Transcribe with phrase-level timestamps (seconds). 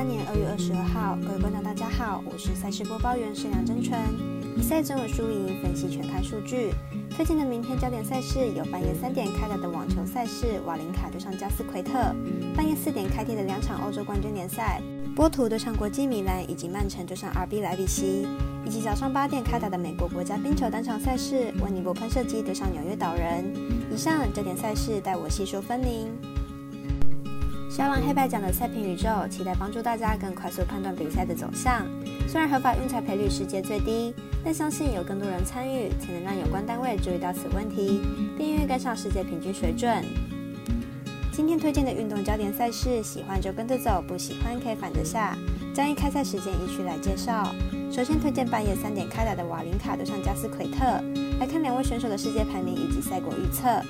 [0.00, 4.00] 三年二月二十二号，各位观众大家好，我是赛事播报员沈阳真纯。
[4.56, 6.72] 比赛总有输赢，分析全看数据。
[7.10, 12.16] 推荐的明天焦点赛事有半夜三点开打的网球赛事，瓦林卡对上加斯奎特；
[12.56, 14.80] 半夜四点开踢的两场欧洲冠军联赛，
[15.14, 18.26] 波图对上国际米兰，以及曼城对上 RB 莱比锡；
[18.64, 23.54] 以及早上八点开打的美国国家冰球单场赛事，温尼伯喷射机对上纽约岛人。
[23.92, 26.10] 以上焦点赛事带我细说分明。
[27.70, 31.86] 小狼黑白奖的赛评宇宙，期待帮助大家更快速判断比赛的走向。
[32.26, 34.12] 虽然合法运彩赔率世界最低，
[34.44, 38.02] 但相信有更多人参与，才能让有关单位注意到此问题，
[38.36, 40.04] 并愿意跟上世界平均水准。
[41.30, 45.38] 今天推荐的运动焦点赛事，喜欢就跟着走，不喜欢可以反着下。
[45.72, 47.54] 将以开赛时间依序来介绍。
[47.92, 50.84] 首先推荐半夜三点开打的瓦林卡对上加斯奎特，
[51.38, 53.80] 来看两位选手的世界排名以及赛果预测。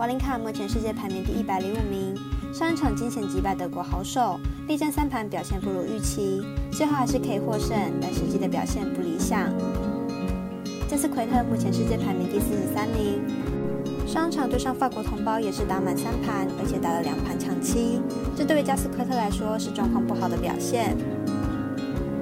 [0.00, 2.16] 瓦林卡目前世界排名第一百零五名，
[2.54, 6.42] 上一场惊险击败德国好手，力战三盘表现不如预期，
[6.72, 9.52] 最后还是可以获胜，但实际的表现不理想。
[10.88, 13.20] 加斯奎特目前世界排名第四十三名，
[14.06, 18.00] 上场对上法国同胞也是打满三盘，而且打了两盘抢七，
[18.34, 20.96] 这对于加斯奎特来说是状况不好的表现。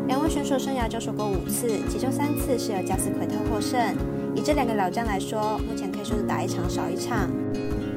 [0.08, 3.94] 两位选手生涯交手过五次，其中三次是由加斯奎特获胜。
[4.39, 7.28] 以这两个老将来说，目前可以说是打一场少一场。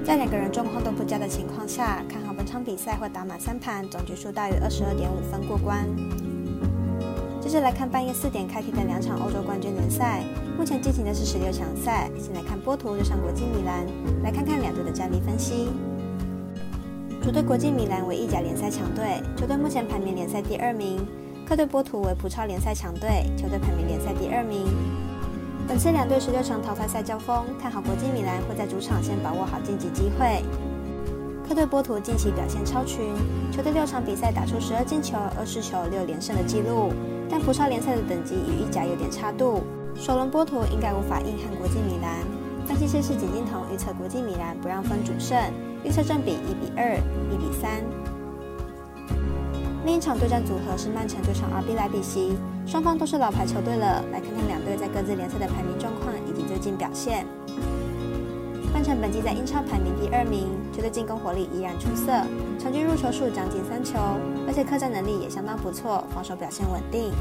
[0.04, 5.86] 在两个人状况都不佳的情况下，看好本场比赛会打满三盘，总局数大于二十二点五分过关。
[7.40, 10.24] 接着来看半夜四点开踢的两场欧洲冠军联赛，
[10.58, 12.10] 目前进行的是十六强赛。
[12.18, 13.86] 先来看波图对上国际米兰，
[14.24, 15.70] 来看看两队的战力分析。
[17.22, 20.98] 主队国际米兰为意甲联赛强队，球队目前排名联赛第二名；
[21.48, 24.66] 客队波图为葡超联赛强队，球队排名联赛第二名。
[25.68, 30.44] 本次两队十六场淘汰赛交锋，看好国际米兰会在主场先把握好晋级机会。
[31.48, 33.14] 客队波图近期表现超群，
[33.52, 36.94] 球队六场比赛打出十二进球、二十球、六连胜的纪录，
[37.30, 39.62] 但葡超联赛的等级与意甲有点差度。
[39.96, 42.20] 首轮波图应该无法硬汉国际米兰。
[42.66, 45.38] 分析师是简金彤预测国际米兰不让分主胜，
[45.84, 46.96] 预测正比一比二、
[47.30, 47.84] 一比三。
[49.84, 52.38] 另一场对战组合是曼城对上 RB 莱比锡，
[52.68, 57.26] 双方都是老牌球队了，来看看两队在各自联赛的排名状况以及最近表现。
[58.72, 62.12] 曼城本季在英超排名第二名，球队进攻火力依然出色，
[62.60, 63.98] 场均入球数将近三球，
[64.48, 67.12] 而且客战能力也相当不错，防守表现稳定。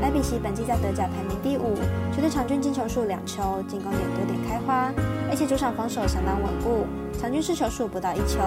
[0.00, 1.76] 莱比锡本季在德甲排名第五，
[2.14, 4.90] 球队场均进球数两球，进攻点多点开花，
[5.28, 6.86] 而且主场防守相当稳固，
[7.20, 8.40] 场均失球数不到一球。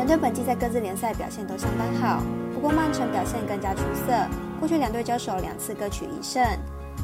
[0.00, 2.22] 两队本季在各自联赛表现都相当好，
[2.54, 4.10] 不过曼城表现更加出色。
[4.58, 6.42] 过去两队交手两次各取一胜，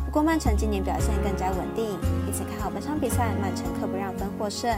[0.06, 1.84] 不过曼城今年表现更加稳定，
[2.26, 4.74] 因此看好本场比赛曼城客不让分获胜。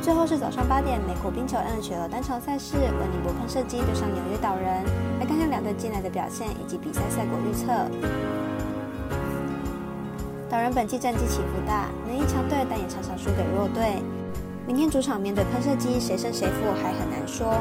[0.00, 4.84] 最后是早上八点美国冰球 NHL 单场赛事，温尼伯喷射机对上纽约岛人，
[5.18, 7.66] 来看看两队近来的表现以及比赛赛果预测。
[10.48, 14.00] 岛人本季战绩起伏大，能赢强队，但也常常输给弱队。
[14.64, 17.52] 明天主场面对喷射机，谁胜谁负还很难说。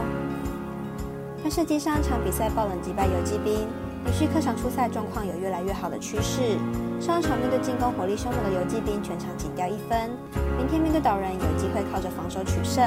[1.41, 3.67] 喷射机上一场比赛爆冷击败游击兵，
[4.05, 6.59] 连续客场出赛状况有越来越好的趋势。
[6.99, 10.11] 上一场面对进攻火力凶猛的游击兵，全场仅掉一分。
[10.57, 12.85] 明天面对岛人，有机会靠着防守取胜。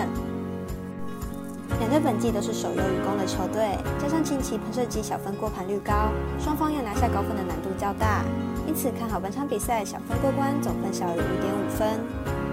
[1.80, 8.22] 两队本季都是守优于攻的球队，加上近期喷射机小分过盘率高，双方要拿下高分的难度较大，
[8.68, 12.43] 因此看好本场比赛小分过关，总分小于五点五分。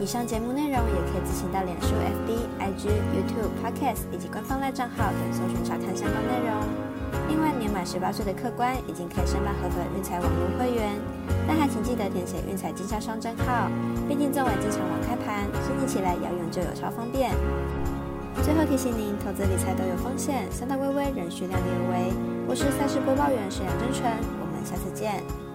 [0.00, 6.56] 以上节目内容也可以自行到脸书、FB、IG、YouTube、Podcast 以及官方赖账号等搜寻查看相关内容。
[7.28, 10.98] 另外，年满十八岁的客官已经可以申办合法运彩网络会员，
[11.46, 13.68] 但还请记得填写运彩经销商证号。
[14.08, 17.30] 毕竟作为经常网开盘，申请起来要用就有超方便。
[18.42, 22.14] 最后提醒您，投资理财都有风险，三大微微仍需量力而为。
[22.48, 24.10] 我是赛事播报员沈阳真纯，
[24.40, 25.49] 我们下次见。